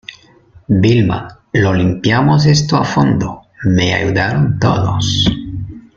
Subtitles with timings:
[0.81, 5.29] Vilma, lo limpiamos esto a fondo, me ayudaron todos.